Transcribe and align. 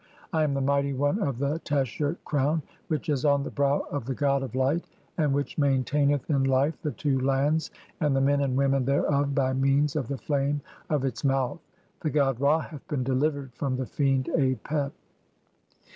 "I 0.33 0.41
am 0.43 0.55
the 0.55 0.61
mighty 0.61 0.93
one 0.93 1.19
of 1.21 1.37
the 1.37 1.59
Teshert 1.63 2.17
crown 2.25 2.63
which 2.87 3.07
is 3.07 3.23
on 3.23 3.43
the 3.43 3.51
"brow 3.51 3.81
of 3.91 4.05
the 4.05 4.15
god 4.15 4.41
of 4.41 4.55
Light, 4.55 4.83
and 5.19 5.31
which 5.31 5.57
maintaineth 5.59 6.27
in 6.27 6.43
life 6.45 6.73
the 6.81 6.89
"two 6.89 7.19
lands 7.19 7.69
and 7.99 8.15
the 8.15 8.19
men 8.21 8.41
and 8.41 8.57
women 8.57 8.83
thereof 8.83 9.09
(5) 9.25 9.35
by 9.35 9.53
means 9.53 9.95
of 9.95 10.07
"the 10.07 10.17
flame 10.17 10.59
of 10.89 11.05
its 11.05 11.23
mouth. 11.23 11.59
The 11.99 12.09
god 12.09 12.39
Ra 12.41 12.61
hath 12.61 12.87
been 12.87 13.03
delivered 13.03 13.53
from 13.53 13.75
"the 13.77 13.85
Fiend 13.85 14.27
Apep." 14.35 14.91